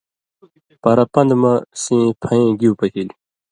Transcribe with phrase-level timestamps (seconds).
[0.81, 3.17] پرہ پن٘دہۡ مژ سیں پھئیں گِیُو پشِلیۡ۔